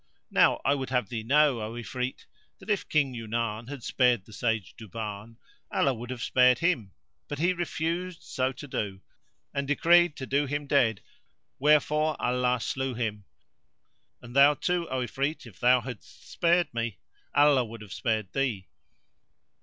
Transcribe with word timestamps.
Now 0.31 0.59
I 0.65 0.73
would 0.73 0.89
have 0.89 1.09
thee 1.09 1.21
know, 1.21 1.61
O 1.61 1.73
Ifrit, 1.75 2.25
that 2.57 2.71
if 2.71 2.89
King 2.89 3.13
Yunan 3.13 3.67
had 3.69 3.83
spared 3.83 4.25
the 4.25 4.33
Sage 4.33 4.73
Duban, 4.75 5.35
Allah 5.71 5.93
would 5.93 6.09
have 6.09 6.23
spared 6.23 6.57
him, 6.57 6.91
but 7.27 7.37
he 7.37 7.53
refused 7.53 8.23
so 8.23 8.51
to 8.51 8.67
do 8.67 9.01
and 9.53 9.67
decreed 9.67 10.15
to 10.15 10.25
do 10.25 10.47
him 10.47 10.65
dead, 10.65 11.01
wherefore 11.59 12.19
Allah 12.19 12.59
slew 12.59 12.95
him; 12.95 13.25
and 14.23 14.35
thou 14.35 14.55
too, 14.55 14.89
O 14.89 15.01
Ifrit, 15.01 15.45
if 15.45 15.59
thou 15.59 15.81
hadst 15.81 16.27
spared 16.27 16.73
me, 16.73 16.97
Allah 17.35 17.63
would 17.63 17.81
have 17.81 17.93
spared 17.93 18.33
thee. 18.33 18.69